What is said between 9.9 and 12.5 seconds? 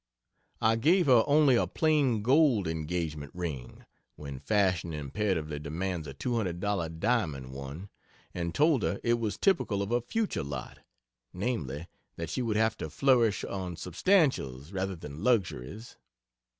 her future lot namely, that she